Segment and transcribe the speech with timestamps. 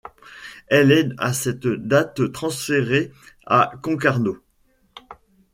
[0.65, 3.11] Elle est à cette date transférée
[3.45, 4.39] à Concarneau.